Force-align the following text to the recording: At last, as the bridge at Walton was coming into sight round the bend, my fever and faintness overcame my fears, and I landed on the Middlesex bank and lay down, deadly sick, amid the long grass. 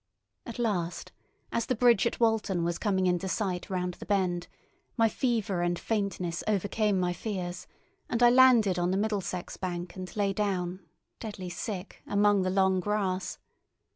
At 0.47 0.57
last, 0.57 1.11
as 1.51 1.67
the 1.67 1.75
bridge 1.75 2.07
at 2.07 2.19
Walton 2.19 2.63
was 2.63 2.79
coming 2.79 3.05
into 3.05 3.27
sight 3.29 3.69
round 3.69 3.93
the 3.93 4.05
bend, 4.07 4.47
my 4.97 5.07
fever 5.07 5.61
and 5.61 5.77
faintness 5.77 6.43
overcame 6.47 6.99
my 6.99 7.13
fears, 7.13 7.67
and 8.09 8.23
I 8.23 8.31
landed 8.31 8.79
on 8.79 8.89
the 8.89 8.97
Middlesex 8.97 9.57
bank 9.57 9.95
and 9.95 10.15
lay 10.15 10.33
down, 10.33 10.79
deadly 11.19 11.51
sick, 11.51 12.01
amid 12.07 12.43
the 12.43 12.49
long 12.49 12.79
grass. 12.79 13.37